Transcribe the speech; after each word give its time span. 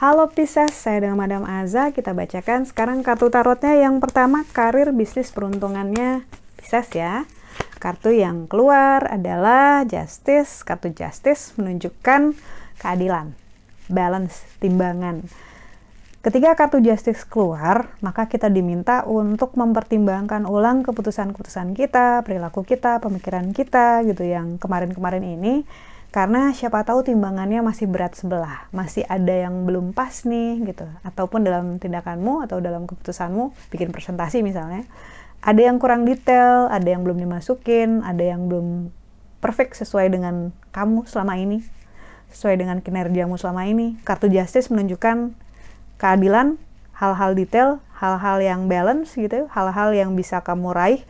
Halo 0.00 0.32
Pisces, 0.32 0.72
saya 0.72 1.04
dengan 1.04 1.20
Madam 1.20 1.44
Aza. 1.44 1.92
Kita 1.92 2.16
bacakan 2.16 2.64
sekarang 2.64 3.04
kartu 3.04 3.28
tarotnya. 3.28 3.76
Yang 3.76 4.00
pertama, 4.00 4.48
karir 4.48 4.96
bisnis 4.96 5.28
peruntungannya 5.28 6.24
Pisces 6.56 6.88
ya. 6.96 7.28
Kartu 7.76 8.16
yang 8.16 8.48
keluar 8.48 9.04
adalah 9.04 9.84
Justice. 9.84 10.64
Kartu 10.64 10.96
Justice 10.96 11.52
menunjukkan 11.60 12.32
keadilan, 12.80 13.36
balance, 13.92 14.40
timbangan. 14.56 15.28
Ketika 16.20 16.52
kartu 16.52 16.84
Justice 16.84 17.24
keluar, 17.24 17.96
maka 18.04 18.28
kita 18.28 18.52
diminta 18.52 19.08
untuk 19.08 19.56
mempertimbangkan 19.56 20.44
ulang 20.44 20.84
keputusan-keputusan 20.84 21.72
kita, 21.72 22.20
perilaku 22.28 22.60
kita, 22.60 23.00
pemikiran 23.00 23.56
kita 23.56 24.04
gitu 24.04 24.28
yang 24.28 24.60
kemarin-kemarin 24.60 25.24
ini 25.24 25.64
karena 26.12 26.52
siapa 26.52 26.84
tahu 26.84 27.08
timbangannya 27.08 27.64
masih 27.64 27.88
berat 27.88 28.18
sebelah, 28.18 28.68
masih 28.68 29.06
ada 29.08 29.32
yang 29.32 29.64
belum 29.64 29.96
pas 29.96 30.12
nih 30.28 30.60
gitu, 30.68 30.84
ataupun 31.06 31.40
dalam 31.40 31.80
tindakanmu 31.80 32.44
atau 32.44 32.60
dalam 32.60 32.84
keputusanmu 32.84 33.72
bikin 33.72 33.88
presentasi 33.88 34.44
misalnya, 34.44 34.84
ada 35.40 35.62
yang 35.62 35.80
kurang 35.80 36.04
detail, 36.04 36.68
ada 36.68 36.84
yang 36.84 37.00
belum 37.00 37.16
dimasukin, 37.16 38.04
ada 38.04 38.20
yang 38.20 38.44
belum 38.50 38.92
perfect 39.40 39.78
sesuai 39.78 40.12
dengan 40.12 40.52
kamu 40.74 41.08
selama 41.08 41.38
ini, 41.40 41.64
sesuai 42.34 42.60
dengan 42.60 42.84
kinerjamu 42.84 43.40
selama 43.40 43.70
ini. 43.70 43.96
Kartu 44.04 44.28
Justice 44.28 44.68
menunjukkan 44.68 45.32
keadilan, 46.00 46.56
hal-hal 46.96 47.36
detail, 47.36 47.84
hal-hal 48.00 48.40
yang 48.40 48.64
balance 48.64 49.12
gitu, 49.12 49.44
hal-hal 49.52 49.92
yang 49.92 50.16
bisa 50.16 50.40
kamu 50.40 50.72
raih, 50.72 51.02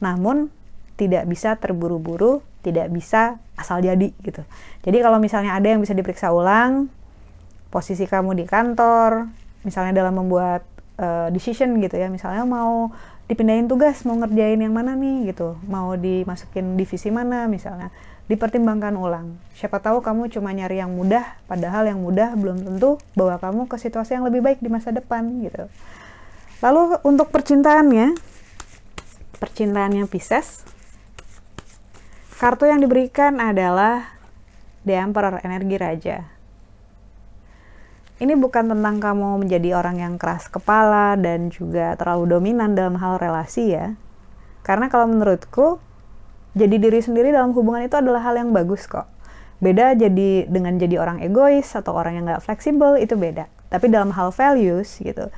namun 0.00 0.48
tidak 0.96 1.28
bisa 1.28 1.60
terburu-buru, 1.60 2.40
tidak 2.64 2.88
bisa 2.88 3.36
asal 3.54 3.84
jadi 3.84 4.10
gitu. 4.24 4.42
Jadi 4.82 4.98
kalau 5.04 5.20
misalnya 5.20 5.52
ada 5.54 5.68
yang 5.68 5.84
bisa 5.84 5.92
diperiksa 5.92 6.32
ulang, 6.32 6.88
posisi 7.68 8.08
kamu 8.08 8.32
di 8.32 8.44
kantor, 8.48 9.28
misalnya 9.62 10.00
dalam 10.00 10.16
membuat 10.16 10.64
uh, 10.96 11.28
decision 11.28 11.76
gitu 11.84 12.00
ya, 12.00 12.08
misalnya 12.08 12.48
mau 12.48 12.88
dipindahin 13.28 13.68
tugas, 13.68 14.08
mau 14.08 14.16
ngerjain 14.16 14.56
yang 14.56 14.72
mana 14.72 14.96
nih 14.96 15.36
gitu, 15.36 15.60
mau 15.68 15.92
dimasukin 15.92 16.80
divisi 16.80 17.12
mana 17.12 17.44
misalnya, 17.44 17.92
dipertimbangkan 18.28 18.94
ulang. 18.94 19.40
Siapa 19.56 19.80
tahu 19.80 20.04
kamu 20.04 20.28
cuma 20.28 20.52
nyari 20.52 20.78
yang 20.84 20.92
mudah, 20.92 21.40
padahal 21.48 21.88
yang 21.88 21.98
mudah 21.98 22.36
belum 22.36 22.60
tentu 22.62 23.00
bawa 23.16 23.40
kamu 23.40 23.66
ke 23.66 23.76
situasi 23.80 24.20
yang 24.20 24.28
lebih 24.28 24.44
baik 24.44 24.60
di 24.60 24.68
masa 24.68 24.92
depan 24.92 25.24
gitu. 25.42 25.66
Lalu 26.60 27.00
untuk 27.08 27.32
percintaannya, 27.32 28.14
percintaannya 29.40 30.04
Pisces, 30.06 30.68
Kartu 32.38 32.70
yang 32.70 32.78
diberikan 32.78 33.42
adalah 33.42 34.14
The 34.86 34.94
Emperor, 34.94 35.42
energi 35.42 35.74
raja. 35.74 36.16
Ini 38.22 38.34
bukan 38.38 38.70
tentang 38.70 39.02
kamu 39.02 39.42
menjadi 39.42 39.74
orang 39.74 39.98
yang 39.98 40.14
keras 40.22 40.46
kepala 40.46 41.18
dan 41.18 41.50
juga 41.50 41.98
terlalu 41.98 42.38
dominan 42.38 42.78
dalam 42.78 42.94
hal 42.98 43.18
relasi 43.18 43.74
ya. 43.74 43.98
Karena 44.62 44.86
kalau 44.86 45.10
menurutku, 45.10 45.82
jadi 46.54 46.76
diri 46.80 47.00
sendiri 47.00 47.32
dalam 47.34 47.52
hubungan 47.52 47.84
itu 47.84 47.96
adalah 47.98 48.24
hal 48.24 48.38
yang 48.40 48.54
bagus 48.54 48.88
kok. 48.88 49.08
Beda 49.58 49.92
jadi 49.92 50.46
dengan 50.46 50.78
jadi 50.78 51.02
orang 51.02 51.18
egois 51.20 51.74
atau 51.74 51.92
orang 51.98 52.20
yang 52.20 52.24
nggak 52.30 52.44
fleksibel, 52.46 52.94
itu 52.96 53.18
beda. 53.18 53.50
Tapi 53.68 53.90
dalam 53.90 54.14
hal 54.14 54.30
values 54.30 54.96
gitu, 55.02 55.28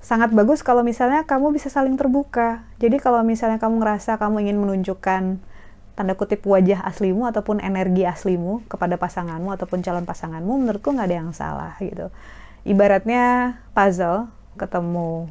sangat 0.00 0.32
bagus 0.32 0.64
kalau 0.64 0.80
misalnya 0.80 1.22
kamu 1.28 1.52
bisa 1.52 1.68
saling 1.68 1.94
terbuka. 1.94 2.64
Jadi 2.80 2.96
kalau 2.98 3.20
misalnya 3.20 3.60
kamu 3.60 3.78
ngerasa 3.84 4.16
kamu 4.16 4.48
ingin 4.48 4.56
menunjukkan 4.58 5.22
tanda 5.98 6.14
kutip 6.14 6.46
wajah 6.46 6.86
aslimu 6.86 7.26
ataupun 7.26 7.58
energi 7.58 8.06
aslimu 8.06 8.62
kepada 8.70 8.94
pasanganmu 8.94 9.50
ataupun 9.50 9.82
calon 9.82 10.06
pasanganmu 10.06 10.62
menurutku 10.62 10.94
nggak 10.94 11.10
ada 11.10 11.16
yang 11.18 11.34
salah 11.34 11.74
gitu 11.82 12.14
ibaratnya 12.62 13.58
puzzle 13.74 14.30
ketemu 14.54 15.26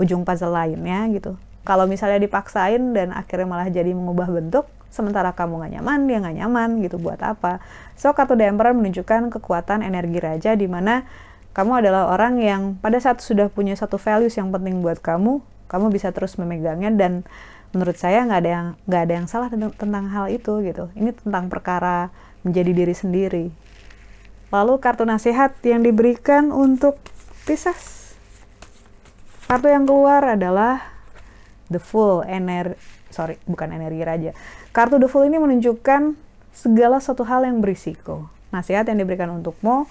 ujung 0.00 0.24
puzzle 0.24 0.56
lainnya 0.56 1.12
gitu 1.12 1.36
kalau 1.62 1.86
misalnya 1.86 2.18
dipaksain 2.18 2.94
dan 2.94 3.14
akhirnya 3.14 3.46
malah 3.46 3.68
jadi 3.70 3.94
mengubah 3.94 4.26
bentuk 4.30 4.66
sementara 4.92 5.32
kamu 5.32 5.62
nggak 5.62 5.72
nyaman 5.80 5.98
dia 6.04 6.18
nggak 6.20 6.36
nyaman 6.42 6.68
gitu 6.84 7.00
buat 7.00 7.22
apa? 7.24 7.64
So 7.96 8.12
kartu 8.12 8.36
The 8.36 8.50
Emperor 8.50 8.76
menunjukkan 8.76 9.32
kekuatan 9.32 9.80
energi 9.80 10.18
raja 10.20 10.52
di 10.52 10.68
mana 10.68 11.08
kamu 11.56 11.84
adalah 11.84 12.12
orang 12.12 12.40
yang 12.40 12.76
pada 12.80 13.00
saat 13.00 13.24
sudah 13.24 13.48
punya 13.48 13.72
satu 13.76 13.96
values 13.96 14.36
yang 14.36 14.52
penting 14.52 14.84
buat 14.84 15.00
kamu 15.00 15.40
kamu 15.72 15.88
bisa 15.88 16.12
terus 16.12 16.36
memegangnya 16.36 16.92
dan 16.92 17.24
menurut 17.72 17.96
saya 17.96 18.20
nggak 18.28 18.40
ada 18.44 18.50
yang 18.52 18.66
nggak 18.84 19.02
ada 19.08 19.14
yang 19.16 19.26
salah 19.26 19.48
tentang, 19.48 19.72
tentang 19.72 20.04
hal 20.12 20.28
itu 20.28 20.60
gitu. 20.60 20.92
Ini 20.92 21.16
tentang 21.16 21.48
perkara 21.48 22.12
menjadi 22.44 22.70
diri 22.76 22.92
sendiri. 22.92 23.46
Lalu 24.52 24.76
kartu 24.84 25.08
nasihat 25.08 25.56
yang 25.64 25.80
diberikan 25.80 26.52
untuk 26.52 27.00
Pisces. 27.48 28.12
Kartu 29.48 29.72
yang 29.72 29.88
keluar 29.88 30.36
adalah 30.36 30.91
the 31.72 31.80
full 31.80 32.20
energi 32.28 32.76
sorry 33.08 33.40
bukan 33.48 33.72
energi 33.72 34.04
raja. 34.04 34.30
Kartu 34.72 35.00
the 35.00 35.08
full 35.08 35.24
ini 35.24 35.40
menunjukkan 35.40 36.16
segala 36.52 37.00
satu 37.00 37.24
hal 37.24 37.48
yang 37.48 37.64
berisiko. 37.64 38.28
Nasihat 38.52 38.84
yang 38.88 39.00
diberikan 39.00 39.32
untukmu 39.32 39.88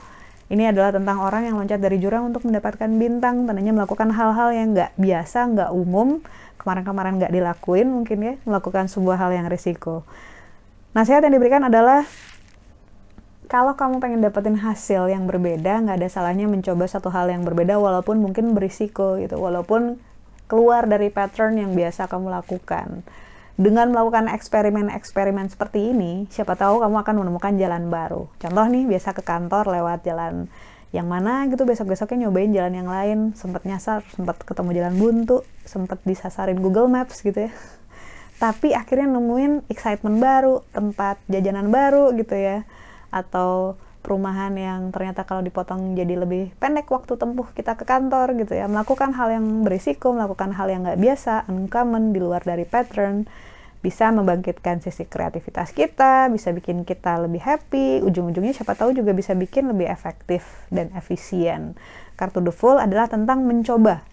ini 0.51 0.67
adalah 0.67 0.91
tentang 0.91 1.23
orang 1.23 1.47
yang 1.47 1.55
loncat 1.55 1.79
dari 1.79 1.95
jurang 1.95 2.27
untuk 2.27 2.43
mendapatkan 2.43 2.91
bintang, 2.99 3.47
tandanya 3.47 3.71
melakukan 3.71 4.11
hal-hal 4.11 4.51
yang 4.51 4.75
nggak 4.75 4.91
biasa, 4.99 5.47
nggak 5.47 5.69
umum, 5.71 6.19
kemarin-kemarin 6.59 7.23
nggak 7.23 7.31
dilakuin 7.31 7.87
mungkin 7.87 8.17
ya, 8.19 8.33
melakukan 8.43 8.91
sebuah 8.91 9.15
hal 9.15 9.31
yang 9.31 9.47
risiko. 9.47 10.03
Nasihat 10.91 11.23
yang 11.23 11.39
diberikan 11.39 11.63
adalah 11.63 12.03
kalau 13.47 13.79
kamu 13.79 14.03
pengen 14.03 14.19
dapetin 14.19 14.59
hasil 14.59 15.07
yang 15.07 15.23
berbeda, 15.23 15.87
nggak 15.87 16.03
ada 16.03 16.07
salahnya 16.11 16.51
mencoba 16.51 16.83
satu 16.83 17.07
hal 17.07 17.31
yang 17.31 17.47
berbeda 17.47 17.79
walaupun 17.79 18.19
mungkin 18.19 18.51
berisiko 18.51 19.23
gitu, 19.23 19.39
walaupun 19.39 20.03
keluar 20.51 20.83
dari 20.83 21.07
pattern 21.07 21.55
yang 21.55 21.71
biasa 21.71 22.11
kamu 22.11 22.27
lakukan 22.27 23.07
dengan 23.61 23.93
melakukan 23.93 24.25
eksperimen-eksperimen 24.31 25.53
seperti 25.53 25.93
ini, 25.93 26.25
siapa 26.33 26.57
tahu 26.57 26.81
kamu 26.81 26.97
akan 27.05 27.15
menemukan 27.21 27.53
jalan 27.61 27.93
baru. 27.93 28.25
Contoh 28.41 28.65
nih, 28.65 28.89
biasa 28.89 29.13
ke 29.13 29.21
kantor 29.21 29.69
lewat 29.69 30.01
jalan 30.01 30.49
yang 30.91 31.07
mana 31.07 31.47
gitu 31.47 31.63
besok-besoknya 31.63 32.27
nyobain 32.27 32.51
jalan 32.51 32.73
yang 32.73 32.89
lain, 32.89 33.19
sempat 33.37 33.63
nyasar, 33.63 34.01
sempat 34.11 34.41
ketemu 34.43 34.81
jalan 34.81 34.93
buntu, 34.97 35.37
sempat 35.63 36.01
disasarin 36.03 36.57
Google 36.57 36.89
Maps 36.89 37.21
gitu 37.21 37.47
ya. 37.47 37.51
Tapi 38.43 38.73
akhirnya 38.73 39.13
nemuin 39.13 39.69
excitement 39.69 40.17
baru, 40.17 40.65
tempat 40.73 41.21
jajanan 41.29 41.69
baru 41.69 42.11
gitu 42.17 42.33
ya. 42.33 42.65
Atau 43.13 43.77
perumahan 44.01 44.53
yang 44.57 44.89
ternyata 44.89 45.23
kalau 45.23 45.45
dipotong 45.45 45.93
jadi 45.93 46.17
lebih 46.17 46.51
pendek 46.57 46.89
waktu 46.89 47.15
tempuh 47.15 47.47
kita 47.53 47.77
ke 47.77 47.85
kantor 47.85 48.33
gitu 48.35 48.57
ya 48.57 48.65
melakukan 48.65 49.13
hal 49.13 49.29
yang 49.29 49.45
berisiko 49.61 50.11
melakukan 50.11 50.51
hal 50.57 50.67
yang 50.67 50.83
nggak 50.83 50.99
biasa 50.99 51.45
uncommon 51.47 52.11
di 52.11 52.19
luar 52.19 52.41
dari 52.41 52.65
pattern 52.65 53.29
bisa 53.81 54.13
membangkitkan 54.13 54.77
sisi 54.77 55.09
kreativitas 55.09 55.73
kita, 55.73 56.29
bisa 56.29 56.53
bikin 56.53 56.85
kita 56.85 57.17
lebih 57.17 57.41
happy, 57.41 58.05
ujung-ujungnya 58.05 58.53
siapa 58.53 58.77
tahu 58.77 58.93
juga 58.93 59.09
bisa 59.09 59.33
bikin 59.33 59.73
lebih 59.73 59.89
efektif 59.89 60.45
dan 60.69 60.93
efisien. 60.93 61.73
Kartu 62.13 62.45
The 62.45 62.53
Fool 62.53 62.77
adalah 62.77 63.09
tentang 63.09 63.41
mencoba 63.41 64.05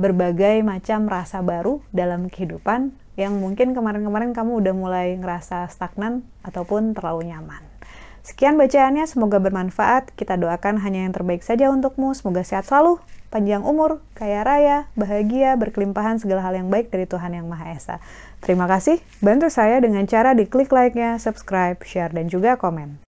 berbagai 0.00 0.64
macam 0.64 1.04
rasa 1.12 1.44
baru 1.44 1.84
dalam 1.92 2.32
kehidupan 2.32 2.96
yang 3.20 3.36
mungkin 3.36 3.76
kemarin-kemarin 3.76 4.32
kamu 4.32 4.64
udah 4.64 4.72
mulai 4.72 5.12
ngerasa 5.20 5.68
stagnan 5.68 6.24
ataupun 6.40 6.96
terlalu 6.96 7.28
nyaman. 7.28 7.69
Sekian 8.20 8.60
bacaannya, 8.60 9.08
semoga 9.08 9.40
bermanfaat. 9.40 10.12
Kita 10.12 10.36
doakan 10.36 10.80
hanya 10.84 11.08
yang 11.08 11.12
terbaik 11.16 11.40
saja 11.40 11.72
untukmu. 11.72 12.12
Semoga 12.12 12.44
sehat 12.44 12.68
selalu, 12.68 13.00
panjang 13.32 13.64
umur, 13.64 14.04
kaya 14.12 14.44
raya, 14.44 14.90
bahagia, 14.98 15.56
berkelimpahan 15.56 16.20
segala 16.20 16.44
hal 16.44 16.58
yang 16.58 16.68
baik 16.68 16.92
dari 16.92 17.08
Tuhan 17.08 17.32
Yang 17.32 17.46
Maha 17.48 17.66
Esa. 17.72 17.96
Terima 18.44 18.68
kasih, 18.68 19.00
bantu 19.24 19.48
saya 19.48 19.80
dengan 19.80 20.04
cara 20.04 20.36
diklik 20.36 20.68
like-nya, 20.68 21.16
subscribe, 21.16 21.80
share, 21.84 22.12
dan 22.12 22.28
juga 22.28 22.60
komen. 22.60 23.00